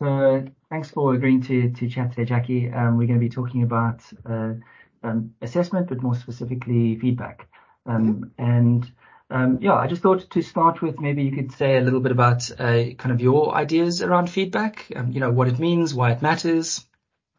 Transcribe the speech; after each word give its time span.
So 0.00 0.44
thanks 0.70 0.90
for 0.90 1.14
agreeing 1.14 1.42
to 1.42 1.70
to 1.72 1.88
chat 1.88 2.10
today, 2.10 2.24
Jackie. 2.24 2.70
Um, 2.70 2.96
we're 2.96 3.08
going 3.08 3.18
to 3.18 3.24
be 3.24 3.28
talking 3.28 3.64
about 3.64 4.00
uh, 4.24 4.54
um, 5.02 5.34
assessment, 5.42 5.88
but 5.88 6.02
more 6.02 6.14
specifically 6.14 6.96
feedback. 6.98 7.48
Um, 7.84 8.32
and 8.38 8.90
um, 9.30 9.58
yeah, 9.60 9.74
I 9.74 9.88
just 9.88 10.02
thought 10.02 10.30
to 10.30 10.42
start 10.42 10.82
with, 10.82 11.00
maybe 11.00 11.24
you 11.24 11.32
could 11.32 11.52
say 11.52 11.76
a 11.76 11.80
little 11.80 12.00
bit 12.00 12.12
about 12.12 12.50
uh, 12.60 12.94
kind 12.96 13.12
of 13.12 13.20
your 13.20 13.54
ideas 13.54 14.00
around 14.02 14.30
feedback. 14.30 14.90
Um, 14.94 15.10
you 15.12 15.20
know, 15.20 15.30
what 15.30 15.48
it 15.48 15.58
means, 15.58 15.94
why 15.94 16.12
it 16.12 16.22
matters, 16.22 16.86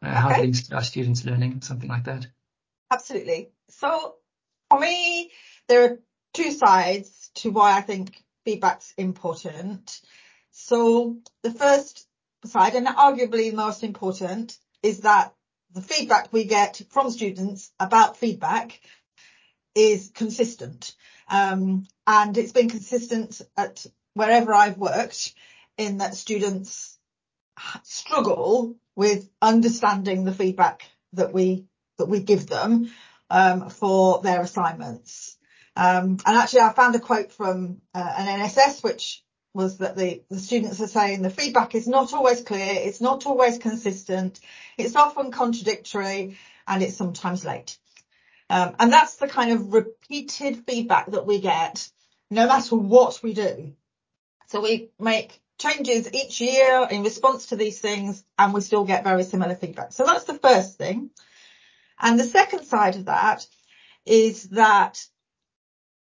uh, 0.02 0.10
how 0.10 0.30
Okay. 0.30 0.40
it 0.40 0.42
links 0.42 0.68
to 0.68 0.74
our 0.76 0.84
students' 0.84 1.24
learning, 1.24 1.62
something 1.62 1.88
like 1.88 2.04
that. 2.04 2.26
Absolutely. 2.90 3.50
So 3.70 4.16
for 4.68 4.78
me, 4.78 5.30
there 5.68 5.84
are 5.84 5.98
two 6.34 6.50
sides 6.50 7.30
to 7.36 7.50
why 7.50 7.78
I 7.78 7.80
think 7.80 8.22
feedback's 8.44 8.92
important. 8.98 10.00
So 10.50 11.18
the 11.42 11.52
first 11.52 12.06
side, 12.48 12.74
and 12.74 12.86
arguably 12.86 13.52
most 13.52 13.82
important, 13.82 14.56
is 14.82 15.00
that 15.00 15.34
the 15.72 15.82
feedback 15.82 16.32
we 16.32 16.44
get 16.44 16.80
from 16.90 17.10
students 17.10 17.70
about 17.78 18.16
feedback 18.16 18.80
is 19.74 20.10
consistent. 20.14 20.94
Um, 21.28 21.86
and 22.06 22.36
it's 22.36 22.52
been 22.52 22.68
consistent 22.68 23.40
at 23.56 23.86
wherever 24.14 24.52
I've 24.52 24.78
worked 24.78 25.32
in 25.78 25.98
that 25.98 26.14
students 26.14 26.98
struggle 27.84 28.76
with 28.96 29.28
understanding 29.40 30.24
the 30.24 30.34
feedback 30.34 30.82
that 31.12 31.32
we 31.32 31.66
that 31.98 32.06
we 32.06 32.20
give 32.20 32.46
them 32.46 32.90
um, 33.28 33.68
for 33.68 34.22
their 34.22 34.40
assignments. 34.40 35.36
Um, 35.76 36.18
and 36.26 36.36
actually, 36.36 36.60
I 36.60 36.72
found 36.72 36.94
a 36.94 36.98
quote 36.98 37.32
from 37.32 37.80
uh, 37.94 38.12
an 38.18 38.40
NSS, 38.40 38.82
which 38.82 39.22
was 39.52 39.78
that 39.78 39.96
the, 39.96 40.22
the 40.30 40.38
students 40.38 40.80
are 40.80 40.86
saying 40.86 41.22
the 41.22 41.30
feedback 41.30 41.74
is 41.74 41.88
not 41.88 42.12
always 42.12 42.40
clear, 42.40 42.68
it's 42.68 43.00
not 43.00 43.26
always 43.26 43.58
consistent, 43.58 44.38
it's 44.78 44.96
often 44.96 45.32
contradictory, 45.32 46.38
and 46.66 46.82
it's 46.82 46.96
sometimes 46.96 47.44
late. 47.44 47.78
Um, 48.48 48.74
and 48.78 48.92
that's 48.92 49.16
the 49.16 49.28
kind 49.28 49.52
of 49.52 49.72
repeated 49.72 50.64
feedback 50.66 51.10
that 51.10 51.26
we 51.26 51.40
get 51.40 51.88
no 52.30 52.46
matter 52.46 52.76
what 52.76 53.20
we 53.22 53.32
do. 53.32 53.74
So 54.46 54.60
we 54.60 54.90
make 54.98 55.40
changes 55.58 56.12
each 56.12 56.40
year 56.40 56.86
in 56.90 57.02
response 57.02 57.46
to 57.46 57.56
these 57.56 57.78
things 57.78 58.24
and 58.38 58.54
we 58.54 58.60
still 58.60 58.84
get 58.84 59.04
very 59.04 59.22
similar 59.22 59.54
feedback. 59.54 59.92
So 59.92 60.04
that's 60.04 60.24
the 60.24 60.38
first 60.38 60.78
thing. 60.78 61.10
And 62.00 62.18
the 62.18 62.24
second 62.24 62.64
side 62.64 62.96
of 62.96 63.04
that 63.04 63.46
is 64.06 64.48
that 64.50 65.04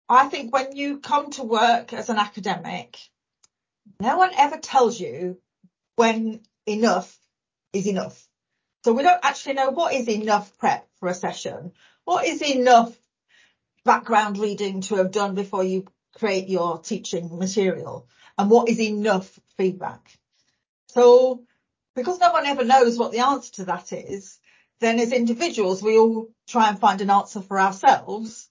I 0.09 0.27
think 0.27 0.53
when 0.53 0.75
you 0.75 0.99
come 0.99 1.31
to 1.31 1.43
work 1.43 1.93
as 1.93 2.09
an 2.09 2.17
academic, 2.17 2.99
no 3.99 4.17
one 4.17 4.31
ever 4.37 4.57
tells 4.57 4.99
you 4.99 5.37
when 5.95 6.41
enough 6.65 7.17
is 7.73 7.87
enough. 7.87 8.27
So 8.83 8.93
we 8.93 9.03
don't 9.03 9.23
actually 9.23 9.55
know 9.55 9.71
what 9.71 9.93
is 9.93 10.07
enough 10.07 10.57
prep 10.57 10.87
for 10.99 11.09
a 11.09 11.13
session. 11.13 11.71
What 12.03 12.25
is 12.25 12.41
enough 12.41 12.95
background 13.83 14.37
reading 14.37 14.81
to 14.81 14.95
have 14.95 15.11
done 15.11 15.35
before 15.35 15.63
you 15.63 15.85
create 16.15 16.49
your 16.49 16.79
teaching 16.79 17.37
material 17.37 18.07
and 18.37 18.49
what 18.49 18.69
is 18.69 18.79
enough 18.79 19.39
feedback. 19.57 20.11
So 20.89 21.43
because 21.95 22.19
no 22.19 22.31
one 22.31 22.45
ever 22.45 22.63
knows 22.63 22.97
what 22.97 23.11
the 23.11 23.19
answer 23.19 23.53
to 23.53 23.65
that 23.65 23.93
is, 23.93 24.39
then 24.79 24.99
as 24.99 25.13
individuals, 25.13 25.81
we 25.81 25.97
all 25.97 26.29
try 26.47 26.69
and 26.69 26.79
find 26.79 27.01
an 27.01 27.09
answer 27.09 27.41
for 27.41 27.59
ourselves. 27.59 28.49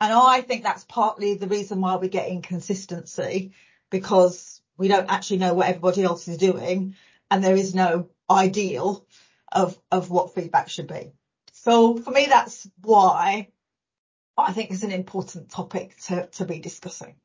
And 0.00 0.12
I 0.12 0.42
think 0.42 0.62
that's 0.62 0.84
partly 0.84 1.34
the 1.34 1.46
reason 1.46 1.80
why 1.80 1.96
we 1.96 2.08
get 2.08 2.28
inconsistency 2.28 3.52
because 3.90 4.51
we 4.76 4.88
don't 4.88 5.10
actually 5.10 5.38
know 5.38 5.54
what 5.54 5.68
everybody 5.68 6.02
else 6.02 6.28
is 6.28 6.38
doing 6.38 6.94
and 7.30 7.42
there 7.42 7.56
is 7.56 7.74
no 7.74 8.08
ideal 8.30 9.06
of, 9.50 9.78
of 9.90 10.10
what 10.10 10.34
feedback 10.34 10.68
should 10.68 10.88
be. 10.88 11.12
So 11.52 11.96
for 11.96 12.10
me, 12.10 12.26
that's 12.26 12.68
why 12.82 13.48
I 14.36 14.52
think 14.52 14.70
it's 14.70 14.82
an 14.82 14.92
important 14.92 15.50
topic 15.50 15.96
to, 16.04 16.26
to 16.26 16.44
be 16.44 16.58
discussing. 16.58 17.16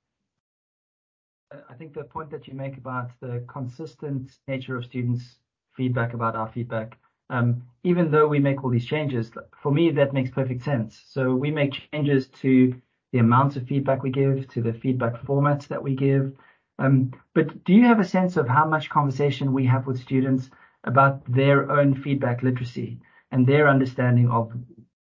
I 1.70 1.74
think 1.74 1.94
the 1.94 2.04
point 2.04 2.30
that 2.32 2.48
you 2.48 2.54
make 2.54 2.78
about 2.78 3.12
the 3.22 3.44
consistent 3.48 4.38
nature 4.48 4.76
of 4.76 4.86
students' 4.86 5.40
feedback 5.76 6.14
about 6.14 6.36
our 6.36 6.50
feedback, 6.50 6.98
um, 7.30 7.64
even 7.84 8.12
though 8.12 8.28
we 8.28 8.40
make 8.40 8.64
all 8.64 8.70
these 8.70 8.86
changes, 8.86 9.32
for 9.62 9.72
me, 9.72 9.90
that 9.92 10.14
makes 10.14 10.30
perfect 10.30 10.64
sense. 10.64 11.02
So 11.08 11.34
we 11.34 11.52
make 11.52 11.90
changes 11.94 12.28
to 12.42 12.76
the 13.14 13.20
amount 13.20 13.56
of 13.56 13.66
feedback 13.66 14.04
we 14.04 14.10
give, 14.10 14.48
to 14.50 14.62
the 14.62 14.74
feedback 14.74 15.22
formats 15.24 15.68
that 15.68 15.82
we 15.82 15.96
give. 15.96 16.34
Um, 16.80 17.12
but 17.34 17.64
do 17.64 17.74
you 17.74 17.86
have 17.86 18.00
a 18.00 18.06
sense 18.06 18.38
of 18.38 18.48
how 18.48 18.66
much 18.66 18.90
conversation 18.90 19.54
we 19.54 19.66
have 19.66 19.88
with 19.88 20.00
students 20.00 20.50
about 20.84 21.24
their 21.32 21.72
own 21.72 21.96
feedback 21.96 22.44
literacy 22.44 23.00
and 23.32 23.46
their 23.46 23.68
understanding 23.68 24.30
of 24.30 24.54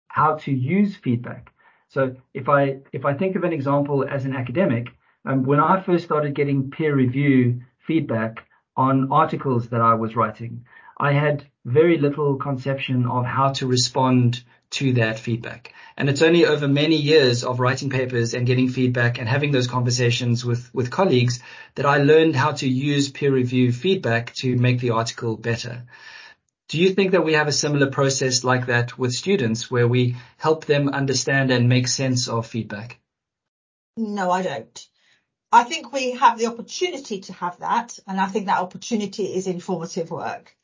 how 0.09 0.37
to 0.37 0.53
use 0.53 0.97
feedback? 0.97 1.53
So 1.89 2.17
if 2.35 2.49
I 2.49 2.79
if 2.93 3.05
I 3.05 3.15
think 3.15 3.37
of 3.37 3.45
an 3.45 3.53
example 3.53 4.05
as 4.09 4.25
an 4.25 4.35
academic, 4.35 4.89
um, 5.25 5.45
when 5.45 5.61
I 5.61 5.81
first 5.81 6.05
started 6.05 6.35
getting 6.35 6.71
peer 6.71 6.95
review 6.95 7.61
feedback 7.87 8.47
on 8.77 9.13
articles 9.13 9.69
that 9.69 9.81
I 9.81 9.95
was 9.95 10.17
writing, 10.17 10.65
I 10.99 11.13
had 11.13 11.45
very 11.65 11.99
little 11.99 12.37
conception 12.37 13.07
of 13.07 13.25
how 13.25 13.53
to 13.53 13.67
respond 13.67 14.43
to 14.71 14.95
that 14.95 15.19
feedback. 15.19 15.73
And 15.97 16.09
it's 16.09 16.23
only 16.23 16.45
over 16.45 16.69
many 16.69 16.97
years 16.97 17.45
of 17.45 17.61
writing 17.61 17.91
papers 17.91 18.35
and 18.35 18.47
getting 18.47 18.69
feedback 18.69 19.19
and 19.19 19.29
having 19.29 19.53
those 19.53 19.67
conversations 19.67 20.45
with, 20.45 20.73
with 20.75 20.91
colleagues 20.91 21.41
that 21.77 21.87
I 21.87 21.99
learned 21.99 22.37
how 22.37 22.53
to 22.53 22.69
use 22.69 23.09
peer 23.09 23.33
review 23.33 23.73
feedback 23.73 24.35
to 24.37 24.57
make 24.57 24.81
the 24.81 24.91
article 24.91 25.37
better. 25.37 25.85
Do 26.69 26.79
you 26.79 26.91
think 26.95 27.13
that 27.13 27.25
we 27.25 27.35
have 27.35 27.47
a 27.47 27.53
similar 27.53 27.91
process 27.91 28.43
like 28.43 28.67
that 28.67 28.99
with 28.99 29.13
students 29.13 29.71
where 29.71 29.87
we 29.87 30.17
help 30.37 30.65
them 30.65 30.89
understand 30.89 31.51
and 31.53 31.69
make 31.69 31.87
sense 31.87 32.29
of 32.29 32.47
feedback? 32.47 32.99
No, 33.97 34.31
I 34.31 34.43
don't. 34.43 34.89
I 35.53 35.63
think 35.63 35.93
we 35.93 36.11
have 36.13 36.39
the 36.39 36.47
opportunity 36.47 37.21
to 37.21 37.33
have 37.35 37.61
that. 37.61 37.99
And 38.07 38.21
I 38.21 38.27
think 38.27 38.47
that 38.47 38.61
opportunity 38.61 39.25
is 39.25 39.47
in 39.47 39.61
formative 39.61 40.11
work. 40.11 40.55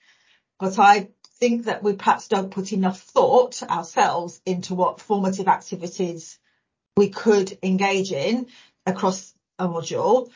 But 0.58 0.78
I 0.78 1.08
think 1.42 1.64
that 1.64 1.82
we 1.82 1.94
perhaps 1.94 2.28
don't 2.28 2.52
put 2.52 2.72
enough 2.72 3.00
thought 3.00 3.64
ourselves 3.64 4.40
into 4.46 4.76
what 4.76 5.00
formative 5.00 5.48
activities 5.48 6.38
we 6.96 7.08
could 7.08 7.58
engage 7.64 8.12
in 8.12 8.46
across 8.86 9.34
a 9.58 9.66
module. 9.66 10.30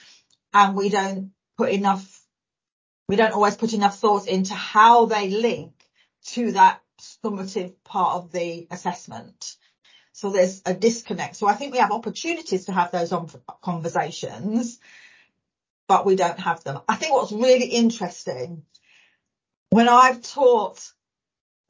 And 0.52 0.74
we 0.74 0.88
don't 0.88 1.30
put 1.56 1.70
enough, 1.70 2.20
we 3.08 3.14
don't 3.14 3.34
always 3.34 3.54
put 3.54 3.72
enough 3.72 3.96
thought 3.96 4.26
into 4.26 4.54
how 4.54 5.06
they 5.06 5.30
link 5.30 5.74
to 6.34 6.50
that 6.52 6.82
summative 7.00 7.74
part 7.84 8.16
of 8.16 8.32
the 8.32 8.66
assessment. 8.72 9.54
So 10.10 10.30
there's 10.30 10.60
a 10.66 10.74
disconnect. 10.74 11.36
So 11.36 11.46
I 11.46 11.54
think 11.54 11.72
we 11.72 11.78
have 11.78 11.92
opportunities 11.92 12.64
to 12.64 12.72
have 12.72 12.90
those 12.90 13.12
conversations, 13.62 14.80
but 15.86 16.04
we 16.04 16.16
don't 16.16 16.40
have 16.40 16.64
them. 16.64 16.80
I 16.88 16.96
think 16.96 17.12
what's 17.12 17.30
really 17.30 17.66
interesting 17.66 18.64
when 19.70 19.88
I've 19.88 20.22
taught, 20.22 20.92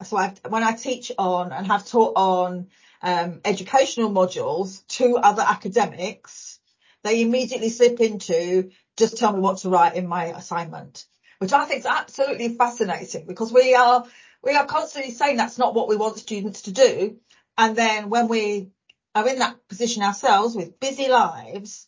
so 0.03 0.17
I've, 0.17 0.39
when 0.47 0.63
I 0.63 0.73
teach 0.73 1.11
on 1.17 1.51
and 1.51 1.67
have 1.67 1.87
taught 1.87 2.13
on 2.15 2.67
um, 3.01 3.41
educational 3.45 4.11
modules 4.11 4.85
to 4.87 5.17
other 5.17 5.43
academics, 5.45 6.59
they 7.03 7.21
immediately 7.21 7.69
slip 7.69 7.99
into 7.99 8.71
just 8.97 9.17
tell 9.17 9.33
me 9.33 9.39
what 9.39 9.59
to 9.59 9.69
write 9.69 9.95
in 9.95 10.07
my 10.07 10.25
assignment, 10.25 11.05
which 11.39 11.53
I 11.53 11.65
think 11.65 11.79
is 11.79 11.85
absolutely 11.85 12.49
fascinating 12.55 13.25
because 13.27 13.51
we 13.53 13.75
are 13.75 14.05
we 14.43 14.55
are 14.55 14.65
constantly 14.65 15.11
saying 15.11 15.37
that's 15.37 15.57
not 15.57 15.73
what 15.73 15.87
we 15.87 15.95
want 15.95 16.17
students 16.17 16.63
to 16.63 16.71
do. 16.71 17.17
And 17.57 17.75
then 17.75 18.09
when 18.09 18.27
we 18.27 18.71
are 19.15 19.27
in 19.27 19.39
that 19.39 19.67
position 19.67 20.03
ourselves 20.03 20.55
with 20.55 20.79
busy 20.79 21.07
lives, 21.07 21.87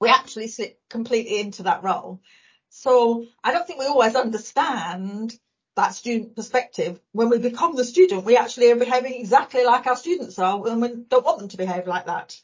we 0.00 0.08
actually 0.08 0.48
slip 0.48 0.78
completely 0.90 1.40
into 1.40 1.64
that 1.64 1.82
role. 1.82 2.20
So 2.68 3.26
I 3.42 3.52
don't 3.52 3.66
think 3.66 3.78
we 3.78 3.86
always 3.86 4.14
understand 4.14 5.38
that 5.76 5.94
student 5.94 6.36
perspective. 6.36 7.00
When 7.12 7.30
we 7.30 7.38
become 7.38 7.74
the 7.74 7.84
student, 7.84 8.24
we 8.24 8.36
actually 8.36 8.70
are 8.70 8.76
behaving 8.76 9.14
exactly 9.14 9.64
like 9.64 9.86
our 9.86 9.96
students 9.96 10.38
are 10.38 10.66
and 10.66 10.80
we 10.80 10.88
don't 11.08 11.24
want 11.24 11.40
them 11.40 11.48
to 11.48 11.56
behave 11.56 11.86
like 11.86 12.06
that. 12.06 12.40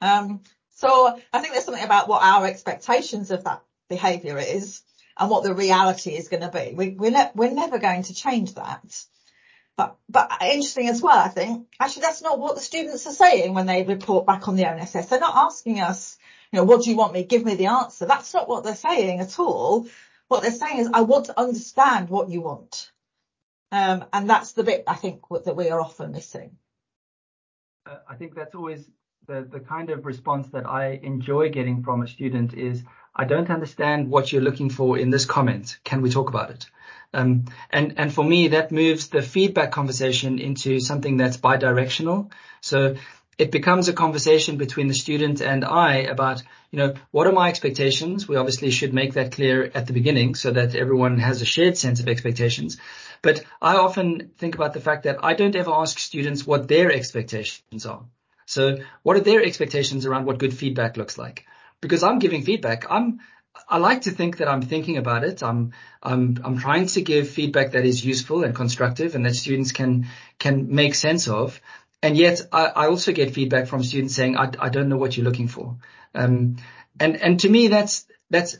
Um, 0.00 0.40
so 0.74 1.16
I 1.32 1.40
think 1.40 1.52
there's 1.52 1.64
something 1.64 1.84
about 1.84 2.08
what 2.08 2.22
our 2.22 2.46
expectations 2.46 3.30
of 3.30 3.44
that 3.44 3.62
behaviour 3.88 4.38
is 4.38 4.82
and 5.16 5.30
what 5.30 5.44
the 5.44 5.54
reality 5.54 6.10
is 6.10 6.28
going 6.28 6.42
to 6.42 6.48
be. 6.48 6.74
We, 6.74 6.90
we're, 6.90 7.10
ne- 7.12 7.30
we're 7.34 7.52
never 7.52 7.78
going 7.78 8.02
to 8.04 8.14
change 8.14 8.54
that. 8.54 9.04
But, 9.76 9.96
but 10.08 10.30
interesting 10.42 10.88
as 10.88 11.00
well, 11.00 11.16
I 11.16 11.28
think, 11.28 11.68
actually 11.80 12.02
that's 12.02 12.20
not 12.20 12.38
what 12.38 12.56
the 12.56 12.60
students 12.60 13.06
are 13.06 13.12
saying 13.12 13.54
when 13.54 13.66
they 13.66 13.84
report 13.84 14.26
back 14.26 14.48
on 14.48 14.56
the 14.56 14.64
ONSS. 14.64 15.08
They're 15.08 15.20
not 15.20 15.36
asking 15.36 15.80
us, 15.80 16.18
you 16.50 16.58
know, 16.58 16.64
what 16.64 16.82
do 16.82 16.90
you 16.90 16.96
want 16.96 17.14
me? 17.14 17.24
Give 17.24 17.44
me 17.44 17.54
the 17.54 17.66
answer. 17.66 18.06
That's 18.06 18.34
not 18.34 18.48
what 18.48 18.64
they're 18.64 18.74
saying 18.74 19.20
at 19.20 19.38
all. 19.38 19.86
What 20.32 20.40
they're 20.40 20.50
saying 20.50 20.78
is, 20.78 20.88
I 20.94 21.02
want 21.02 21.26
to 21.26 21.38
understand 21.38 22.08
what 22.08 22.30
you 22.30 22.40
want. 22.40 22.90
Um, 23.70 24.06
and 24.14 24.30
that's 24.30 24.52
the 24.52 24.62
bit 24.62 24.84
I 24.86 24.94
think 24.94 25.20
that 25.44 25.54
we 25.54 25.68
are 25.68 25.78
often 25.78 26.12
missing. 26.12 26.56
Uh, 27.84 27.98
I 28.08 28.14
think 28.14 28.34
that's 28.34 28.54
always 28.54 28.88
the, 29.26 29.42
the 29.42 29.60
kind 29.60 29.90
of 29.90 30.06
response 30.06 30.48
that 30.54 30.66
I 30.66 30.98
enjoy 31.02 31.50
getting 31.50 31.82
from 31.82 32.00
a 32.00 32.08
student 32.08 32.54
is, 32.54 32.82
I 33.14 33.26
don't 33.26 33.50
understand 33.50 34.08
what 34.08 34.32
you're 34.32 34.40
looking 34.40 34.70
for 34.70 34.96
in 34.96 35.10
this 35.10 35.26
comment. 35.26 35.76
Can 35.84 36.00
we 36.00 36.08
talk 36.08 36.30
about 36.30 36.48
it? 36.48 36.64
Um, 37.12 37.44
and, 37.68 37.98
and 37.98 38.10
for 38.10 38.24
me, 38.24 38.48
that 38.48 38.72
moves 38.72 39.08
the 39.08 39.20
feedback 39.20 39.70
conversation 39.70 40.38
into 40.38 40.80
something 40.80 41.18
that's 41.18 41.36
bi-directional. 41.36 42.30
So 42.62 42.96
it 43.42 43.50
becomes 43.50 43.88
a 43.88 43.92
conversation 43.92 44.56
between 44.56 44.86
the 44.86 44.94
student 44.94 45.40
and 45.40 45.64
I 45.64 45.96
about, 45.96 46.44
you 46.70 46.78
know, 46.78 46.94
what 47.10 47.26
are 47.26 47.32
my 47.32 47.48
expectations? 47.48 48.28
We 48.28 48.36
obviously 48.36 48.70
should 48.70 48.94
make 48.94 49.14
that 49.14 49.32
clear 49.32 49.68
at 49.74 49.88
the 49.88 49.92
beginning 49.92 50.36
so 50.36 50.52
that 50.52 50.76
everyone 50.76 51.18
has 51.18 51.42
a 51.42 51.44
shared 51.44 51.76
sense 51.76 51.98
of 51.98 52.06
expectations. 52.06 52.76
But 53.20 53.44
I 53.60 53.74
often 53.78 54.30
think 54.38 54.54
about 54.54 54.74
the 54.74 54.80
fact 54.80 55.02
that 55.02 55.24
I 55.24 55.34
don't 55.34 55.56
ever 55.56 55.72
ask 55.72 55.98
students 55.98 56.46
what 56.46 56.68
their 56.68 56.92
expectations 56.92 57.84
are. 57.84 58.04
So 58.46 58.78
what 59.02 59.16
are 59.16 59.26
their 59.28 59.42
expectations 59.42 60.06
around 60.06 60.26
what 60.26 60.38
good 60.38 60.56
feedback 60.56 60.96
looks 60.96 61.18
like? 61.18 61.44
Because 61.80 62.04
I'm 62.04 62.20
giving 62.20 62.42
feedback. 62.44 62.86
I'm, 62.88 63.18
I 63.68 63.78
like 63.78 64.02
to 64.02 64.12
think 64.12 64.36
that 64.36 64.46
I'm 64.48 64.62
thinking 64.62 64.98
about 64.98 65.24
it. 65.24 65.42
I'm, 65.42 65.72
I'm, 66.00 66.38
I'm 66.44 66.58
trying 66.58 66.86
to 66.86 67.02
give 67.02 67.28
feedback 67.28 67.72
that 67.72 67.84
is 67.84 68.04
useful 68.04 68.44
and 68.44 68.54
constructive 68.54 69.16
and 69.16 69.26
that 69.26 69.34
students 69.34 69.72
can, 69.72 70.06
can 70.38 70.72
make 70.72 70.94
sense 70.94 71.26
of. 71.26 71.60
And 72.02 72.16
yet 72.16 72.42
I, 72.52 72.66
I 72.66 72.86
also 72.88 73.12
get 73.12 73.32
feedback 73.32 73.68
from 73.68 73.84
students 73.84 74.14
saying, 74.14 74.36
I, 74.36 74.50
I 74.58 74.68
don't 74.68 74.88
know 74.88 74.96
what 74.96 75.16
you're 75.16 75.24
looking 75.24 75.48
for. 75.48 75.76
Um, 76.14 76.56
and, 76.98 77.16
and 77.16 77.40
to 77.40 77.48
me, 77.48 77.68
that's, 77.68 78.06
that's 78.28 78.58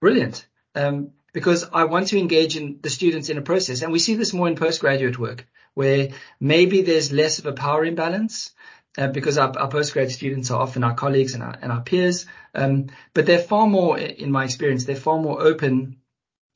brilliant. 0.00 0.46
Um, 0.74 1.12
because 1.32 1.64
I 1.72 1.84
want 1.84 2.08
to 2.08 2.18
engage 2.18 2.56
in 2.56 2.80
the 2.82 2.90
students 2.90 3.28
in 3.28 3.38
a 3.38 3.42
process. 3.42 3.82
And 3.82 3.92
we 3.92 3.98
see 3.98 4.14
this 4.14 4.32
more 4.32 4.48
in 4.48 4.56
postgraduate 4.56 5.18
work 5.18 5.46
where 5.74 6.08
maybe 6.40 6.82
there's 6.82 7.12
less 7.12 7.38
of 7.38 7.46
a 7.46 7.52
power 7.52 7.84
imbalance. 7.84 8.52
Uh, 8.98 9.06
because 9.06 9.38
our, 9.38 9.56
our 9.56 9.84
students 9.84 10.50
are 10.50 10.60
often 10.60 10.82
our 10.82 10.94
colleagues 10.94 11.34
and 11.34 11.44
our, 11.44 11.56
and 11.62 11.70
our 11.70 11.80
peers. 11.80 12.26
Um, 12.56 12.88
but 13.14 13.24
they're 13.24 13.38
far 13.38 13.68
more, 13.68 13.96
in 13.96 14.32
my 14.32 14.42
experience, 14.42 14.84
they're 14.84 14.96
far 14.96 15.16
more 15.22 15.40
open 15.40 15.98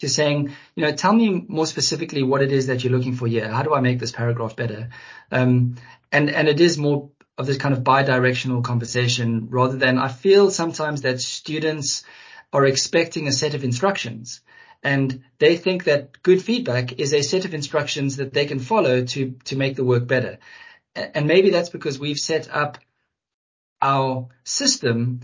to 0.00 0.08
saying, 0.08 0.54
you 0.74 0.84
know, 0.84 0.92
tell 0.92 1.12
me 1.12 1.44
more 1.48 1.66
specifically 1.66 2.22
what 2.22 2.42
it 2.42 2.52
is 2.52 2.66
that 2.66 2.82
you're 2.82 2.92
looking 2.92 3.14
for 3.14 3.26
here. 3.26 3.48
How 3.48 3.62
do 3.62 3.74
I 3.74 3.80
make 3.80 3.98
this 3.98 4.12
paragraph 4.12 4.56
better? 4.56 4.90
Um, 5.30 5.76
and, 6.10 6.30
and 6.30 6.48
it 6.48 6.60
is 6.60 6.78
more 6.78 7.10
of 7.38 7.46
this 7.46 7.58
kind 7.58 7.74
of 7.74 7.84
bi-directional 7.84 8.62
conversation 8.62 9.48
rather 9.50 9.76
than 9.76 9.98
I 9.98 10.08
feel 10.08 10.50
sometimes 10.50 11.02
that 11.02 11.20
students 11.20 12.04
are 12.52 12.64
expecting 12.64 13.26
a 13.26 13.32
set 13.32 13.54
of 13.54 13.64
instructions 13.64 14.40
and 14.82 15.24
they 15.38 15.56
think 15.56 15.84
that 15.84 16.22
good 16.22 16.42
feedback 16.42 16.92
is 17.00 17.14
a 17.14 17.22
set 17.22 17.44
of 17.44 17.54
instructions 17.54 18.16
that 18.16 18.34
they 18.34 18.44
can 18.44 18.58
follow 18.58 19.04
to, 19.04 19.34
to 19.44 19.56
make 19.56 19.76
the 19.76 19.84
work 19.84 20.06
better. 20.06 20.38
And 20.94 21.26
maybe 21.26 21.50
that's 21.50 21.70
because 21.70 21.98
we've 21.98 22.18
set 22.18 22.48
up 22.54 22.78
our 23.80 24.28
system 24.44 25.20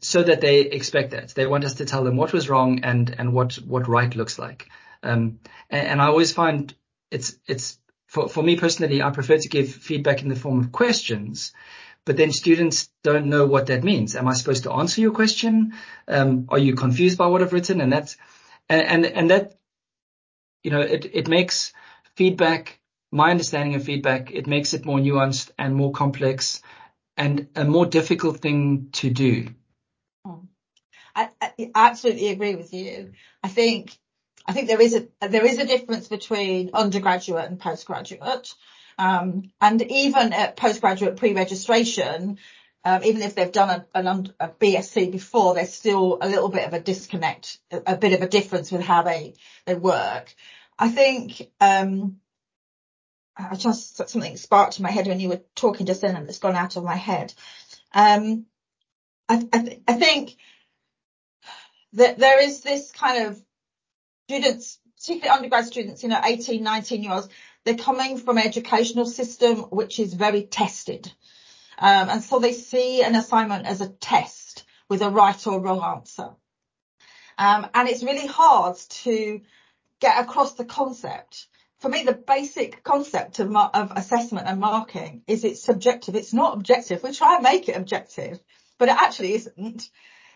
so 0.00 0.22
that 0.22 0.40
they 0.40 0.60
expect 0.60 1.12
that. 1.12 1.30
They 1.30 1.46
want 1.46 1.64
us 1.64 1.74
to 1.74 1.84
tell 1.84 2.04
them 2.04 2.16
what 2.16 2.32
was 2.32 2.48
wrong 2.48 2.80
and, 2.82 3.14
and 3.18 3.32
what, 3.32 3.54
what 3.54 3.88
right 3.88 4.14
looks 4.14 4.38
like. 4.38 4.68
Um, 5.02 5.40
and, 5.70 5.86
and 5.86 6.02
I 6.02 6.06
always 6.06 6.32
find 6.32 6.74
it's, 7.10 7.36
it's 7.46 7.78
for, 8.06 8.28
for 8.28 8.42
me 8.42 8.56
personally, 8.56 9.02
I 9.02 9.10
prefer 9.10 9.38
to 9.38 9.48
give 9.48 9.70
feedback 9.70 10.22
in 10.22 10.28
the 10.28 10.36
form 10.36 10.60
of 10.60 10.72
questions, 10.72 11.52
but 12.04 12.16
then 12.16 12.32
students 12.32 12.88
don't 13.02 13.26
know 13.26 13.46
what 13.46 13.66
that 13.66 13.84
means. 13.84 14.16
Am 14.16 14.28
I 14.28 14.34
supposed 14.34 14.64
to 14.64 14.72
answer 14.72 15.00
your 15.00 15.12
question? 15.12 15.74
Um, 16.06 16.46
are 16.48 16.58
you 16.58 16.74
confused 16.74 17.18
by 17.18 17.26
what 17.26 17.42
I've 17.42 17.52
written? 17.52 17.80
And 17.80 17.92
that's, 17.92 18.16
and, 18.68 18.82
and, 18.82 19.06
and 19.06 19.30
that, 19.30 19.58
you 20.62 20.70
know, 20.70 20.80
it, 20.80 21.06
it 21.12 21.28
makes 21.28 21.72
feedback 22.16 22.80
my 23.10 23.30
understanding 23.30 23.74
of 23.74 23.84
feedback, 23.84 24.30
it 24.30 24.46
makes 24.46 24.74
it 24.74 24.84
more 24.84 24.98
nuanced 24.98 25.50
and 25.58 25.74
more 25.74 25.92
complex 25.92 26.60
and 27.16 27.48
a 27.56 27.64
more 27.64 27.86
difficult 27.86 28.40
thing 28.40 28.88
to 28.92 29.10
do. 29.10 29.48
Hmm. 30.28 30.44
I, 31.14 31.30
I 31.40 31.70
absolutely 31.74 32.28
agree 32.28 32.54
with 32.54 32.72
you. 32.72 33.12
I 33.42 33.48
think 33.48 33.96
I 34.46 34.52
think 34.52 34.68
there 34.68 34.80
is 34.80 34.94
a 34.94 35.08
there 35.26 35.46
is 35.46 35.58
a 35.58 35.66
difference 35.66 36.08
between 36.08 36.70
undergraduate 36.74 37.46
and 37.46 37.58
postgraduate. 37.58 38.54
Um, 38.98 39.52
and 39.60 39.80
even 39.82 40.32
at 40.32 40.56
postgraduate 40.56 41.16
pre-registration, 41.16 42.38
um, 42.84 43.04
even 43.04 43.22
if 43.22 43.36
they've 43.36 43.52
done 43.52 43.84
a, 43.94 43.98
an, 43.98 44.32
a 44.40 44.48
BSc 44.48 45.12
before, 45.12 45.54
there's 45.54 45.72
still 45.72 46.18
a 46.20 46.28
little 46.28 46.48
bit 46.48 46.66
of 46.66 46.72
a 46.72 46.80
disconnect, 46.80 47.58
a, 47.70 47.94
a 47.94 47.96
bit 47.96 48.12
of 48.12 48.22
a 48.22 48.28
difference 48.28 48.72
with 48.72 48.82
how 48.82 49.02
they 49.02 49.34
they 49.66 49.74
work. 49.74 50.34
I 50.78 50.88
think 50.88 51.50
um, 51.60 52.20
I 53.36 53.54
just 53.54 53.96
something 53.96 54.36
sparked 54.36 54.78
in 54.78 54.82
my 54.82 54.90
head 54.90 55.06
when 55.06 55.20
you 55.20 55.28
were 55.28 55.42
talking 55.54 55.86
just 55.86 56.00
then 56.00 56.16
and 56.16 56.28
it's 56.28 56.38
gone 56.40 56.56
out 56.56 56.76
of 56.76 56.84
my 56.84 56.96
head. 56.96 57.32
Um, 57.92 58.46
I, 59.28 59.38
th- 59.38 59.80
I 59.86 59.92
think 59.94 60.36
that 61.94 62.18
there 62.18 62.42
is 62.42 62.60
this 62.60 62.92
kind 62.92 63.26
of 63.26 63.42
students, 64.28 64.78
particularly 64.96 65.36
undergrad 65.36 65.64
students, 65.66 66.02
you 66.02 66.08
know, 66.08 66.20
18, 66.24 66.62
19 66.62 67.02
year 67.02 67.12
olds, 67.12 67.28
they're 67.64 67.76
coming 67.76 68.18
from 68.18 68.38
an 68.38 68.46
educational 68.46 69.06
system 69.06 69.58
which 69.70 69.98
is 69.98 70.14
very 70.14 70.42
tested. 70.42 71.12
Um, 71.78 72.08
and 72.08 72.22
so 72.22 72.38
they 72.38 72.52
see 72.52 73.02
an 73.02 73.14
assignment 73.14 73.66
as 73.66 73.80
a 73.80 73.88
test 73.88 74.64
with 74.88 75.02
a 75.02 75.10
right 75.10 75.46
or 75.46 75.60
wrong 75.60 75.82
answer. 75.82 76.30
Um, 77.36 77.66
and 77.74 77.88
it's 77.88 78.02
really 78.02 78.26
hard 78.26 78.76
to 78.76 79.40
get 80.00 80.20
across 80.20 80.54
the 80.54 80.64
concept 80.64 81.46
for 81.78 81.88
me, 81.88 82.02
the 82.02 82.12
basic 82.12 82.82
concept 82.82 83.38
of, 83.38 83.54
of 83.54 83.92
assessment 83.94 84.48
and 84.48 84.60
marking 84.60 85.22
is 85.26 85.44
it's 85.44 85.62
subjective. 85.62 86.16
It's 86.16 86.32
not 86.32 86.54
objective. 86.54 87.02
We 87.02 87.12
try 87.12 87.36
and 87.36 87.44
make 87.44 87.68
it 87.68 87.76
objective, 87.76 88.40
but 88.78 88.88
it 88.88 88.96
actually 88.96 89.34
isn't. 89.34 89.90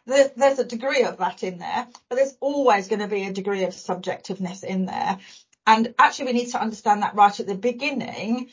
There's, 0.04 0.58
a 0.58 0.64
degree 0.64 1.04
of 1.04 1.18
that 1.18 1.44
in 1.44 1.58
there, 1.58 1.86
but 2.08 2.16
there's 2.16 2.36
always 2.40 2.88
going 2.88 3.00
to 3.00 3.06
be 3.06 3.24
a 3.24 3.32
degree 3.32 3.64
of 3.64 3.70
subjectiveness 3.70 4.64
in 4.64 4.86
there. 4.86 5.18
And 5.64 5.94
actually 5.98 6.26
we 6.26 6.32
need 6.32 6.50
to 6.50 6.60
understand 6.60 7.02
that 7.02 7.14
right 7.14 7.38
at 7.38 7.46
the 7.46 7.54
beginning 7.54 8.50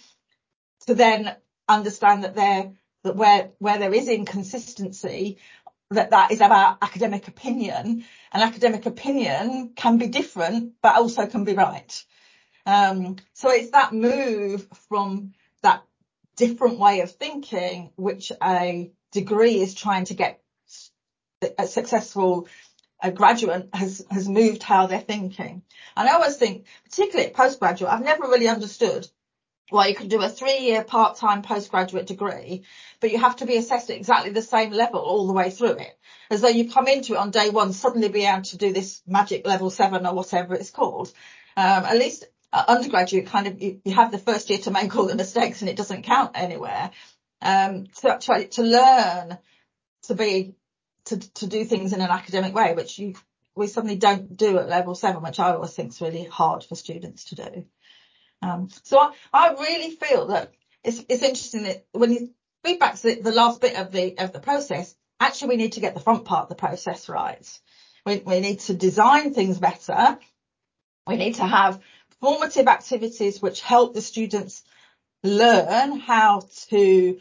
to 0.85 0.93
then 0.93 1.35
understand 1.67 2.23
that 2.23 2.35
there, 2.35 2.73
that 3.03 3.15
where, 3.15 3.49
where 3.57 3.79
there 3.79 3.93
is 3.93 4.07
inconsistency, 4.07 5.39
that 5.89 6.11
that 6.11 6.31
is 6.31 6.41
about 6.41 6.77
academic 6.83 7.27
opinion 7.27 8.05
and 8.31 8.43
academic 8.43 8.85
opinion 8.85 9.71
can 9.75 9.97
be 9.97 10.07
different, 10.07 10.73
but 10.83 10.95
also 10.95 11.25
can 11.25 11.45
be 11.45 11.53
right. 11.53 12.05
Um, 12.65 13.15
so 13.33 13.49
it's 13.49 13.71
that 13.71 13.91
move 13.91 14.67
from 14.87 15.33
that 15.63 15.83
different 16.35 16.77
way 16.77 17.01
of 17.01 17.11
thinking, 17.11 17.91
which 17.95 18.31
a 18.43 18.91
degree 19.11 19.59
is 19.61 19.73
trying 19.73 20.05
to 20.05 20.13
get 20.13 20.41
a 21.57 21.67
successful 21.67 22.47
a 23.01 23.11
graduate 23.11 23.69
has, 23.73 24.05
has 24.11 24.27
moved 24.27 24.61
how 24.61 24.87
they're 24.87 24.99
thinking. 24.99 25.61
And 25.95 26.09
I 26.09 26.13
always 26.13 26.35
think, 26.35 26.65
particularly 26.83 27.29
at 27.29 27.33
postgraduate, 27.33 27.91
I've 27.91 28.03
never 28.03 28.23
really 28.23 28.49
understood 28.49 29.07
why 29.69 29.87
you 29.87 29.95
can 29.95 30.07
do 30.07 30.21
a 30.21 30.29
three 30.29 30.59
year 30.59 30.83
part 30.83 31.17
time 31.17 31.41
postgraduate 31.41 32.07
degree, 32.07 32.63
but 32.99 33.11
you 33.11 33.19
have 33.19 33.37
to 33.37 33.45
be 33.45 33.57
assessed 33.57 33.89
at 33.89 33.97
exactly 33.97 34.31
the 34.31 34.41
same 34.41 34.71
level 34.71 34.99
all 34.99 35.27
the 35.27 35.33
way 35.33 35.49
through 35.49 35.77
it. 35.77 35.97
As 36.29 36.41
though 36.41 36.49
you 36.49 36.71
come 36.71 36.87
into 36.87 37.13
it 37.13 37.19
on 37.19 37.31
day 37.31 37.49
one, 37.49 37.73
suddenly 37.73 38.09
be 38.09 38.25
able 38.25 38.43
to 38.43 38.57
do 38.57 38.73
this 38.73 39.01
magic 39.07 39.45
level 39.45 39.69
seven 39.69 40.05
or 40.05 40.13
whatever 40.13 40.55
it's 40.55 40.71
called. 40.71 41.11
Um, 41.55 41.85
at 41.85 41.97
least 41.97 42.25
uh, 42.51 42.63
undergraduate 42.67 43.27
kind 43.27 43.47
of 43.47 43.61
you, 43.61 43.81
you, 43.85 43.93
have 43.93 44.11
the 44.11 44.17
first 44.17 44.49
year 44.49 44.59
to 44.59 44.71
make 44.71 44.95
all 44.95 45.05
the 45.05 45.15
mistakes 45.15 45.61
and 45.61 45.69
it 45.69 45.77
doesn't 45.77 46.03
count 46.03 46.31
anywhere. 46.35 46.91
Um, 47.41 47.87
to 48.01 48.47
to 48.51 48.63
learn 48.63 49.37
to 50.03 50.15
be 50.15 50.55
to 51.05 51.17
to 51.17 51.47
do 51.47 51.63
things 51.63 51.93
in 51.93 52.01
an 52.01 52.09
academic 52.09 52.53
way, 52.53 52.73
which 52.73 52.99
you 52.99 53.15
we 53.55 53.67
suddenly 53.67 53.95
don't 53.95 54.37
do 54.37 54.57
at 54.57 54.69
level 54.69 54.95
seven, 54.95 55.21
which 55.21 55.39
I 55.39 55.53
always 55.53 55.73
think 55.73 55.89
is 55.89 56.01
really 56.01 56.23
hard 56.23 56.63
for 56.63 56.75
students 56.75 57.25
to 57.25 57.35
do. 57.35 57.65
Um, 58.41 58.69
so 58.83 58.99
I, 58.99 59.13
I 59.33 59.53
really 59.53 59.91
feel 59.91 60.27
that 60.27 60.53
it's 60.83 61.03
it's 61.09 61.23
interesting 61.23 61.63
that 61.63 61.85
when 61.91 62.11
you 62.11 62.33
feedback's 62.63 63.01
the, 63.01 63.21
the 63.21 63.31
last 63.31 63.61
bit 63.61 63.75
of 63.75 63.91
the 63.91 64.17
of 64.17 64.31
the 64.33 64.39
process, 64.39 64.95
actually 65.19 65.49
we 65.49 65.57
need 65.57 65.73
to 65.73 65.81
get 65.81 65.93
the 65.93 65.99
front 65.99 66.25
part 66.25 66.43
of 66.43 66.49
the 66.49 66.55
process 66.55 67.09
right. 67.09 67.59
We, 68.05 68.17
we 68.19 68.39
need 68.39 68.61
to 68.61 68.73
design 68.73 69.33
things 69.33 69.59
better. 69.59 70.17
We 71.05 71.17
need 71.17 71.35
to 71.35 71.45
have 71.45 71.81
formative 72.21 72.67
activities 72.67 73.41
which 73.41 73.61
help 73.61 73.93
the 73.93 74.01
students 74.01 74.63
learn 75.23 75.99
how 75.99 76.41
to 76.69 77.19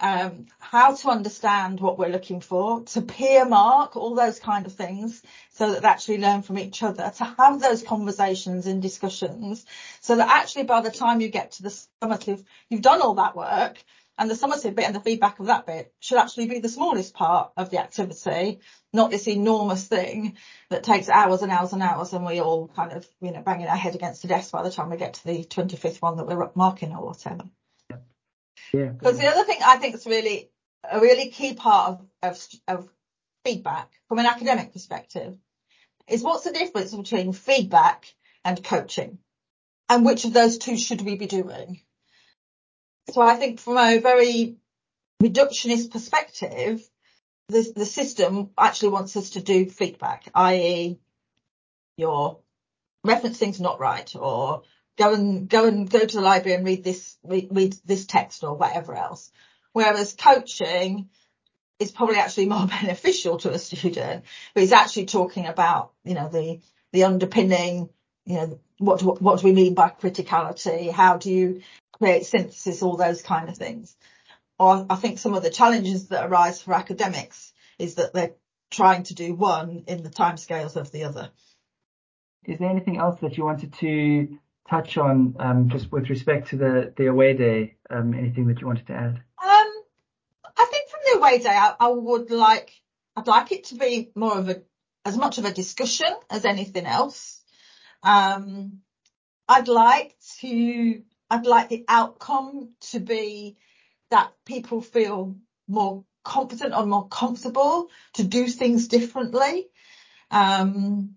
um, 0.00 0.46
how 0.58 0.94
to 0.94 1.08
understand 1.08 1.78
what 1.78 1.98
we're 1.98 2.08
looking 2.08 2.40
for, 2.40 2.80
to 2.84 3.02
peer 3.02 3.44
mark, 3.44 3.96
all 3.96 4.14
those 4.14 4.38
kind 4.38 4.64
of 4.64 4.72
things, 4.72 5.22
so 5.50 5.72
that 5.72 5.82
they 5.82 5.88
actually 5.88 6.18
learn 6.18 6.40
from 6.40 6.58
each 6.58 6.82
other, 6.82 7.12
to 7.18 7.24
have 7.24 7.60
those 7.60 7.82
conversations 7.82 8.66
and 8.66 8.80
discussions, 8.80 9.66
so 10.00 10.16
that 10.16 10.28
actually 10.28 10.64
by 10.64 10.80
the 10.80 10.90
time 10.90 11.20
you 11.20 11.28
get 11.28 11.52
to 11.52 11.64
the 11.64 11.68
summative, 12.02 12.42
you've 12.70 12.80
done 12.80 13.02
all 13.02 13.14
that 13.14 13.36
work, 13.36 13.76
and 14.20 14.30
the 14.30 14.34
summative 14.34 14.74
bit 14.74 14.84
and 14.84 14.94
the 14.94 15.00
feedback 15.00 15.40
of 15.40 15.46
that 15.46 15.66
bit 15.66 15.94
should 15.98 16.18
actually 16.18 16.46
be 16.46 16.58
the 16.58 16.68
smallest 16.68 17.14
part 17.14 17.52
of 17.56 17.70
the 17.70 17.80
activity, 17.80 18.60
not 18.92 19.10
this 19.10 19.26
enormous 19.26 19.88
thing 19.88 20.36
that 20.68 20.84
takes 20.84 21.08
hours 21.08 21.40
and 21.40 21.50
hours 21.50 21.72
and 21.72 21.82
hours 21.82 22.12
and 22.12 22.26
we 22.26 22.38
all 22.38 22.68
kind 22.68 22.92
of, 22.92 23.08
you 23.22 23.32
know, 23.32 23.40
banging 23.40 23.66
our 23.66 23.76
head 23.76 23.94
against 23.94 24.20
the 24.20 24.28
desk 24.28 24.52
by 24.52 24.62
the 24.62 24.70
time 24.70 24.90
we 24.90 24.98
get 24.98 25.14
to 25.14 25.24
the 25.24 25.42
25th 25.44 26.02
one 26.02 26.18
that 26.18 26.26
we're 26.26 26.50
marking 26.54 26.94
or 26.94 27.06
whatever. 27.06 27.44
Yeah. 28.74 28.88
Because 28.88 29.18
the 29.18 29.26
other 29.26 29.44
thing 29.44 29.58
I 29.64 29.78
think 29.78 29.94
is 29.94 30.04
really, 30.04 30.50
a 30.88 31.00
really 31.00 31.30
key 31.30 31.54
part 31.54 31.88
of, 31.88 32.06
of, 32.22 32.48
of 32.68 32.88
feedback 33.42 33.90
from 34.06 34.18
an 34.18 34.26
academic 34.26 34.74
perspective 34.74 35.34
is 36.06 36.22
what's 36.22 36.44
the 36.44 36.52
difference 36.52 36.94
between 36.94 37.32
feedback 37.32 38.04
and 38.44 38.62
coaching? 38.62 39.18
And 39.88 40.04
which 40.04 40.26
of 40.26 40.34
those 40.34 40.58
two 40.58 40.76
should 40.76 41.00
we 41.00 41.16
be 41.16 41.26
doing? 41.26 41.80
So 43.12 43.20
I 43.20 43.34
think 43.36 43.60
from 43.60 43.76
a 43.76 43.98
very 43.98 44.56
reductionist 45.22 45.90
perspective, 45.90 46.82
the, 47.48 47.72
the 47.74 47.86
system 47.86 48.50
actually 48.56 48.90
wants 48.90 49.16
us 49.16 49.30
to 49.30 49.42
do 49.42 49.68
feedback, 49.68 50.28
i.e. 50.34 50.98
your 51.96 52.38
referencing's 53.06 53.60
not 53.60 53.80
right 53.80 54.14
or 54.14 54.62
go 54.98 55.14
and 55.14 55.48
go 55.48 55.66
and 55.66 55.88
go 55.88 56.04
to 56.04 56.16
the 56.16 56.22
library 56.22 56.56
and 56.56 56.64
read 56.64 56.84
this 56.84 57.16
read, 57.24 57.48
read 57.50 57.74
this 57.84 58.06
text 58.06 58.44
or 58.44 58.54
whatever 58.54 58.94
else. 58.94 59.30
Whereas 59.72 60.14
coaching 60.14 61.08
is 61.78 61.90
probably 61.90 62.16
actually 62.16 62.46
more 62.54 62.66
beneficial 62.66 63.38
to 63.38 63.50
a 63.50 63.58
student, 63.58 64.24
but 64.54 64.62
it's 64.62 64.72
actually 64.72 65.06
talking 65.06 65.46
about, 65.46 65.92
you 66.04 66.14
know, 66.14 66.28
the, 66.28 66.60
the 66.92 67.04
underpinning, 67.04 67.88
you 68.26 68.34
know, 68.34 68.60
what, 68.78 69.02
what, 69.02 69.20
what 69.20 69.40
do 69.40 69.46
we 69.46 69.52
mean 69.52 69.74
by 69.74 69.90
criticality? 69.90 70.90
How 70.90 71.16
do 71.16 71.30
you 71.30 71.62
create 72.00 72.26
synthesis? 72.26 72.82
All 72.82 72.96
those 72.96 73.22
kind 73.22 73.48
of 73.48 73.56
things. 73.56 73.94
Or 74.58 74.86
I 74.90 74.96
think 74.96 75.18
some 75.18 75.34
of 75.34 75.42
the 75.42 75.50
challenges 75.50 76.08
that 76.08 76.26
arise 76.26 76.62
for 76.62 76.74
academics 76.74 77.52
is 77.78 77.94
that 77.94 78.12
they're 78.12 78.34
trying 78.70 79.04
to 79.04 79.14
do 79.14 79.34
one 79.34 79.84
in 79.86 80.02
the 80.02 80.10
timescales 80.10 80.76
of 80.76 80.90
the 80.92 81.04
other. 81.04 81.30
Is 82.44 82.58
there 82.58 82.70
anything 82.70 82.98
else 82.98 83.20
that 83.20 83.36
you 83.36 83.44
wanted 83.44 83.72
to 83.74 84.38
touch 84.68 84.96
on, 84.96 85.34
um, 85.38 85.68
just 85.68 85.90
with 85.92 86.08
respect 86.08 86.48
to 86.50 86.56
the, 86.56 86.92
the 86.96 87.06
away 87.06 87.34
day? 87.34 87.76
Um, 87.90 88.14
anything 88.14 88.46
that 88.46 88.60
you 88.60 88.66
wanted 88.66 88.86
to 88.86 88.94
add? 88.94 89.14
Um, 89.42 89.72
I 90.56 90.66
think 90.70 90.88
from 90.88 91.00
the 91.04 91.18
away 91.18 91.38
day, 91.38 91.48
I, 91.48 91.74
I 91.80 91.88
would 91.88 92.30
like, 92.30 92.72
I'd 93.16 93.26
like 93.26 93.52
it 93.52 93.64
to 93.64 93.74
be 93.74 94.10
more 94.14 94.38
of 94.38 94.48
a, 94.48 94.62
as 95.04 95.16
much 95.16 95.38
of 95.38 95.44
a 95.44 95.52
discussion 95.52 96.12
as 96.30 96.44
anything 96.44 96.86
else. 96.86 97.42
Um, 98.02 98.80
I'd 99.48 99.68
like 99.68 100.14
to, 100.40 101.02
I'd 101.30 101.46
like 101.46 101.68
the 101.68 101.84
outcome 101.88 102.70
to 102.90 103.00
be 103.00 103.56
that 104.10 104.32
people 104.44 104.80
feel 104.80 105.36
more 105.68 106.04
competent 106.24 106.74
or 106.74 106.84
more 106.84 107.08
comfortable 107.08 107.88
to 108.14 108.24
do 108.24 108.48
things 108.48 108.88
differently. 108.88 109.68
Um, 110.30 111.16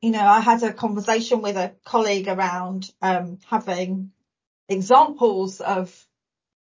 you 0.00 0.10
know, 0.10 0.24
I 0.24 0.40
had 0.40 0.62
a 0.62 0.72
conversation 0.72 1.40
with 1.40 1.56
a 1.56 1.74
colleague 1.84 2.28
around 2.28 2.90
um, 3.00 3.38
having 3.48 4.10
examples 4.68 5.60
of 5.60 6.06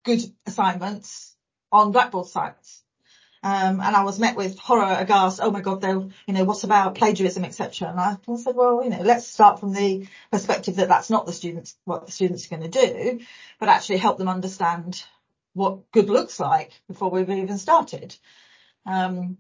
good 0.04 0.22
assignments 0.46 1.36
on 1.72 1.92
Blackboard 1.92 2.28
sites. 2.28 2.84
Um, 3.46 3.80
and 3.80 3.96
I 3.96 4.04
was 4.04 4.18
met 4.18 4.36
with 4.36 4.58
horror 4.58 4.98
aghast. 5.00 5.40
Oh 5.40 5.52
my 5.52 5.62
God, 5.62 5.80
they'll, 5.80 6.10
you 6.26 6.34
know, 6.34 6.46
what 6.46 6.64
about 6.64 6.96
plagiarism, 6.96 7.46
etc. 7.46 7.90
And 7.90 8.00
I 8.00 8.18
said, 8.38 8.56
well, 8.56 8.84
you 8.84 8.90
know, 8.90 9.02
let's 9.04 9.28
start 9.28 9.60
from 9.60 9.72
the 9.72 10.08
perspective 10.32 10.78
that 10.78 10.88
that's 10.88 11.12
not 11.12 11.28
the 11.28 11.32
students, 11.32 11.78
what 11.86 12.08
the 12.08 12.12
students 12.12 12.48
are 12.48 12.58
going 12.58 12.72
to 12.72 12.88
do, 12.88 13.20
but 13.60 13.70
actually 13.70 13.98
help 13.98 14.18
them 14.18 14.30
understand 14.30 15.04
what 15.54 15.92
good 15.92 16.10
looks 16.10 16.40
like 16.40 16.72
before 16.88 17.12
we've 17.12 17.30
even 17.30 17.60
started. 17.60 18.18
Um, 18.84 19.38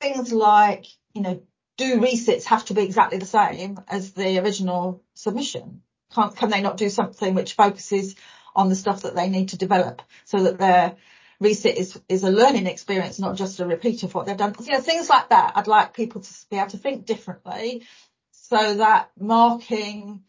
things 0.00 0.32
like, 0.32 0.86
you 1.12 1.22
know, 1.22 1.42
do 1.76 2.00
resits 2.00 2.46
have 2.46 2.66
to 2.66 2.74
be 2.74 2.82
exactly 2.82 3.18
the 3.18 3.26
same 3.26 3.80
as 3.88 4.12
the 4.12 4.38
original 4.38 5.02
submission? 5.14 5.82
Can't, 6.14 6.36
can 6.36 6.50
they 6.50 6.60
not 6.60 6.76
do 6.76 6.88
something 6.88 7.34
which 7.34 7.54
focuses 7.54 8.14
on 8.54 8.68
the 8.68 8.76
stuff 8.76 9.02
that 9.02 9.16
they 9.16 9.28
need 9.28 9.48
to 9.48 9.58
develop 9.58 10.02
so 10.24 10.44
that 10.44 10.58
their 10.58 10.94
resit 11.42 11.74
is, 11.74 12.00
is 12.08 12.24
a 12.24 12.30
learning 12.30 12.66
experience, 12.66 13.18
not 13.18 13.36
just 13.36 13.60
a 13.60 13.66
repeat 13.66 14.02
of 14.02 14.14
what 14.14 14.26
they've 14.26 14.36
done? 14.36 14.54
You 14.60 14.72
know, 14.72 14.80
things 14.80 15.08
like 15.08 15.30
that. 15.30 15.52
I'd 15.54 15.66
like 15.66 15.94
people 15.94 16.20
to 16.20 16.32
be 16.50 16.56
able 16.56 16.70
to 16.70 16.78
think 16.78 17.06
differently 17.06 17.84
so 18.32 18.74
that 18.74 19.10
marking 19.18 20.22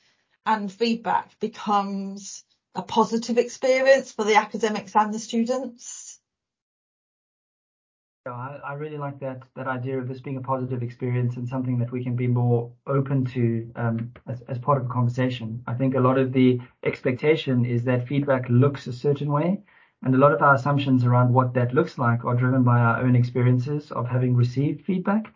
and 0.45 0.71
feedback 0.71 1.39
becomes 1.39 2.43
a 2.75 2.81
positive 2.81 3.37
experience 3.37 4.11
for 4.11 4.23
the 4.23 4.35
academics 4.35 4.95
and 4.95 5.13
the 5.13 5.19
students. 5.19 6.19
I, 8.25 8.59
I 8.63 8.73
really 8.73 8.97
like 8.97 9.19
that 9.21 9.41
that 9.55 9.67
idea 9.67 9.97
of 9.97 10.07
this 10.07 10.19
being 10.19 10.37
a 10.37 10.41
positive 10.41 10.83
experience 10.83 11.37
and 11.37 11.47
something 11.47 11.79
that 11.79 11.91
we 11.91 12.03
can 12.03 12.15
be 12.15 12.27
more 12.27 12.71
open 12.85 13.25
to 13.25 13.71
um, 13.75 14.11
as, 14.27 14.41
as 14.41 14.59
part 14.59 14.77
of 14.79 14.85
a 14.85 14.89
conversation. 14.89 15.63
I 15.65 15.73
think 15.73 15.95
a 15.95 15.99
lot 15.99 16.17
of 16.17 16.31
the 16.31 16.59
expectation 16.83 17.65
is 17.65 17.85
that 17.85 18.07
feedback 18.07 18.49
looks 18.49 18.87
a 18.87 18.93
certain 18.93 19.31
way, 19.31 19.63
and 20.03 20.15
a 20.15 20.17
lot 20.17 20.31
of 20.31 20.41
our 20.41 20.55
assumptions 20.55 21.03
around 21.03 21.33
what 21.33 21.53
that 21.53 21.73
looks 21.73 21.97
like 21.97 22.23
are 22.23 22.35
driven 22.35 22.63
by 22.63 22.79
our 22.79 23.01
own 23.01 23.15
experiences 23.15 23.91
of 23.91 24.07
having 24.07 24.35
received 24.35 24.85
feedback. 24.85 25.33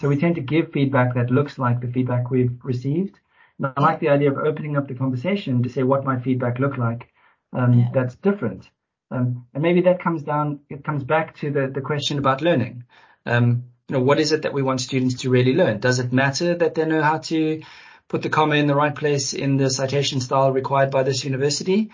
So 0.00 0.08
we 0.08 0.18
tend 0.18 0.34
to 0.34 0.40
give 0.40 0.72
feedback 0.72 1.14
that 1.14 1.30
looks 1.30 1.58
like 1.58 1.80
the 1.80 1.92
feedback 1.92 2.30
we've 2.30 2.58
received. 2.62 3.18
And 3.58 3.72
I 3.76 3.80
like 3.80 4.00
the 4.00 4.08
idea 4.08 4.30
of 4.30 4.38
opening 4.38 4.76
up 4.76 4.88
the 4.88 4.94
conversation 4.94 5.62
to 5.62 5.68
say 5.68 5.82
what 5.82 6.04
might 6.04 6.22
feedback 6.22 6.58
look 6.58 6.76
like 6.76 7.08
um, 7.52 7.78
yeah. 7.78 7.88
that's 7.92 8.16
different. 8.16 8.68
Um, 9.10 9.46
and 9.52 9.62
maybe 9.62 9.82
that 9.82 10.00
comes 10.02 10.22
down, 10.22 10.60
it 10.70 10.84
comes 10.84 11.04
back 11.04 11.36
to 11.38 11.50
the, 11.50 11.68
the 11.68 11.82
question 11.82 12.18
about 12.18 12.40
learning. 12.40 12.84
Um, 13.26 13.64
you 13.88 13.98
know, 13.98 14.02
what 14.02 14.20
is 14.20 14.32
it 14.32 14.42
that 14.42 14.54
we 14.54 14.62
want 14.62 14.80
students 14.80 15.22
to 15.22 15.30
really 15.30 15.54
learn? 15.54 15.80
Does 15.80 15.98
it 15.98 16.12
matter 16.12 16.54
that 16.54 16.74
they 16.74 16.86
know 16.86 17.02
how 17.02 17.18
to 17.18 17.62
put 18.08 18.22
the 18.22 18.30
comma 18.30 18.56
in 18.56 18.66
the 18.66 18.74
right 18.74 18.94
place 18.94 19.34
in 19.34 19.56
the 19.56 19.70
citation 19.70 20.20
style 20.20 20.52
required 20.52 20.90
by 20.90 21.02
this 21.02 21.24
university? 21.24 21.90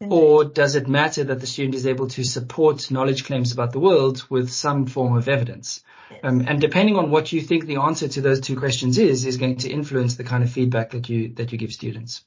Or 0.00 0.44
does 0.44 0.74
it 0.74 0.88
matter 0.88 1.22
that 1.24 1.40
the 1.40 1.46
student 1.46 1.76
is 1.76 1.86
able 1.86 2.08
to 2.08 2.24
support 2.24 2.90
knowledge 2.90 3.24
claims 3.24 3.52
about 3.52 3.72
the 3.72 3.78
world 3.78 4.24
with 4.28 4.50
some 4.50 4.86
form 4.86 5.16
of 5.16 5.28
evidence? 5.28 5.82
Um, 6.22 6.44
and 6.46 6.60
depending 6.60 6.96
on 6.96 7.10
what 7.10 7.32
you 7.32 7.40
think 7.40 7.66
the 7.66 7.76
answer 7.76 8.08
to 8.08 8.20
those 8.20 8.40
two 8.40 8.56
questions 8.56 8.98
is, 8.98 9.24
is 9.24 9.36
going 9.36 9.58
to 9.58 9.70
influence 9.70 10.16
the 10.16 10.24
kind 10.24 10.42
of 10.42 10.50
feedback 10.50 10.90
that 10.90 11.08
you, 11.08 11.28
that 11.34 11.52
you 11.52 11.58
give 11.58 11.72
students. 11.72 12.24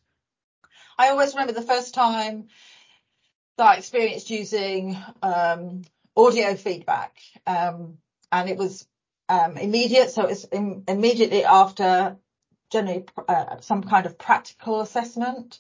I 0.98 1.10
always 1.10 1.34
remember 1.34 1.54
the 1.54 1.62
first 1.62 1.94
time 1.94 2.48
that 3.58 3.68
I 3.68 3.76
experienced 3.76 4.30
using 4.30 4.98
um, 5.22 5.84
audio 6.16 6.56
feedback, 6.56 7.18
um, 7.46 7.98
and 8.32 8.50
it 8.50 8.58
was 8.58 8.88
um, 9.28 9.58
immediate. 9.58 10.12
So 10.12 10.26
it's 10.26 10.46
in, 10.46 10.84
immediately 10.88 11.44
after 11.44 12.18
generally 12.72 13.06
uh, 13.28 13.60
some 13.60 13.84
kind 13.84 14.06
of 14.06 14.18
practical 14.18 14.82
assessment. 14.82 15.60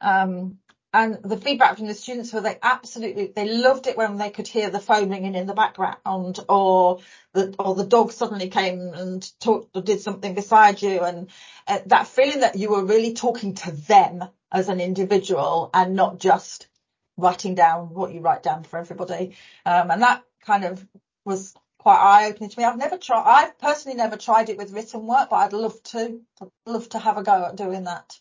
Um, 0.00 0.58
and 0.92 1.22
the 1.22 1.36
feedback 1.36 1.76
from 1.76 1.86
the 1.86 1.94
students 1.94 2.32
were 2.32 2.40
they 2.40 2.58
absolutely 2.62 3.32
they 3.34 3.48
loved 3.48 3.86
it 3.86 3.96
when 3.96 4.16
they 4.16 4.30
could 4.30 4.48
hear 4.48 4.70
the 4.70 4.80
phone 4.80 5.10
ringing 5.10 5.34
in 5.34 5.46
the 5.46 5.54
background 5.54 6.40
or 6.48 6.98
the 7.32 7.54
or 7.58 7.74
the 7.74 7.86
dog 7.86 8.12
suddenly 8.12 8.48
came 8.48 8.92
and 8.94 9.30
talked 9.40 9.76
or 9.76 9.82
did 9.82 10.00
something 10.00 10.34
beside 10.34 10.82
you 10.82 11.00
and 11.00 11.30
uh, 11.68 11.78
that 11.86 12.06
feeling 12.06 12.40
that 12.40 12.56
you 12.56 12.70
were 12.70 12.84
really 12.84 13.14
talking 13.14 13.54
to 13.54 13.70
them 13.70 14.24
as 14.52 14.68
an 14.68 14.80
individual 14.80 15.70
and 15.72 15.94
not 15.94 16.18
just 16.18 16.68
writing 17.16 17.54
down 17.54 17.90
what 17.90 18.12
you 18.12 18.20
write 18.20 18.42
down 18.42 18.64
for 18.64 18.78
everybody. 18.78 19.36
Um, 19.64 19.90
and 19.90 20.02
that 20.02 20.24
kind 20.44 20.64
of 20.64 20.84
was 21.24 21.54
quite 21.78 21.98
eye 21.98 22.28
opening 22.28 22.50
to 22.50 22.58
me. 22.58 22.64
I've 22.64 22.76
never 22.76 22.98
tried, 22.98 23.24
I've 23.26 23.58
personally 23.58 23.96
never 23.96 24.16
tried 24.16 24.48
it 24.48 24.58
with 24.58 24.72
written 24.72 25.06
work, 25.06 25.30
but 25.30 25.36
I'd 25.36 25.52
love 25.52 25.80
to, 25.84 26.20
I'd 26.40 26.48
love 26.66 26.88
to 26.90 26.98
have 26.98 27.18
a 27.18 27.22
go 27.22 27.44
at 27.44 27.56
doing 27.56 27.84
that. 27.84 28.18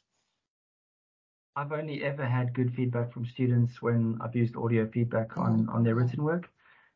I've 1.55 1.71
only 1.71 2.03
ever 2.03 2.25
had 2.25 2.53
good 2.53 2.73
feedback 2.73 3.11
from 3.11 3.25
students 3.25 3.81
when 3.81 4.19
I've 4.21 4.35
used 4.35 4.55
audio 4.55 4.87
feedback 4.87 5.37
on, 5.37 5.65
mm. 5.65 5.73
on 5.73 5.83
their 5.83 5.95
written 5.95 6.23
work. 6.23 6.49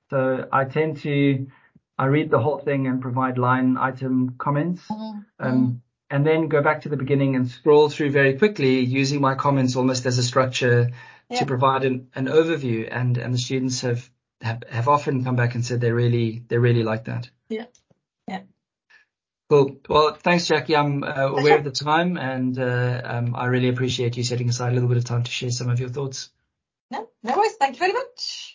So 0.09 0.47
I 0.51 0.65
tend 0.65 0.97
to, 1.01 1.47
I 1.97 2.05
read 2.05 2.29
the 2.29 2.39
whole 2.39 2.59
thing 2.59 2.87
and 2.87 3.01
provide 3.01 3.37
line 3.37 3.77
item 3.77 4.35
comments. 4.37 4.83
Mm. 4.89 5.25
Um, 5.39 5.81
and 6.09 6.25
then 6.25 6.47
go 6.47 6.61
back 6.61 6.81
to 6.81 6.89
the 6.89 6.97
beginning 6.97 7.35
and 7.35 7.47
scroll 7.47 7.89
through 7.89 8.11
very 8.11 8.37
quickly 8.37 8.81
using 8.81 9.19
my 9.19 9.33
comments 9.33 9.75
almost 9.75 10.05
as 10.05 10.19
a 10.19 10.23
structure 10.23 10.91
yeah. 11.29 11.39
to 11.39 11.45
provide 11.45 11.83
an, 11.85 12.09
an 12.13 12.27
overview 12.27 12.87
and, 12.91 13.17
and 13.17 13.33
the 13.33 13.37
students 13.39 13.81
have, 13.81 14.07
have, 14.39 14.63
have 14.69 14.87
often 14.87 15.23
come 15.23 15.35
back 15.35 15.55
and 15.55 15.65
said 15.65 15.81
they 15.81 15.91
really, 15.91 16.43
they 16.47 16.59
really 16.59 16.83
like 16.83 17.05
that. 17.05 17.29
Yeah. 17.49 17.65
Cool. 19.49 19.77
Well, 19.87 20.13
thanks, 20.15 20.47
Jackie. 20.47 20.75
I'm 20.75 21.03
uh, 21.03 21.27
aware 21.27 21.57
of 21.57 21.63
the 21.63 21.71
time 21.71 22.17
and 22.17 22.57
uh, 22.57 23.01
um, 23.03 23.35
I 23.35 23.45
really 23.45 23.69
appreciate 23.69 24.17
you 24.17 24.23
setting 24.23 24.49
aside 24.49 24.71
a 24.71 24.73
little 24.73 24.89
bit 24.89 24.97
of 24.97 25.05
time 25.05 25.23
to 25.23 25.31
share 25.31 25.51
some 25.51 25.69
of 25.69 25.79
your 25.79 25.89
thoughts. 25.89 26.29
No, 26.89 27.09
no 27.23 27.35
worries. 27.35 27.53
Thank 27.53 27.75
you 27.75 27.79
very 27.79 27.93
much. 27.93 28.52